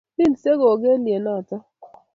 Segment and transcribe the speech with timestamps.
[0.17, 1.65] Lilsei kokeliet notok